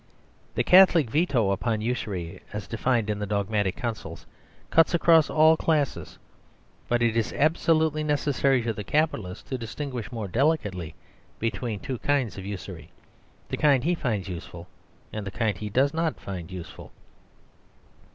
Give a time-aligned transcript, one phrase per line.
[0.55, 4.25] The Catholic veto upon usury, as defined in dogmatic councils,
[4.71, 6.17] cuts across all classes.
[6.87, 10.95] But it is absolutely necessary to the capitalist to distinguish more delicately
[11.37, 12.89] between two kinds of usury;
[13.49, 14.67] the kind he finds useful
[15.13, 16.91] and the kind he does not find useful.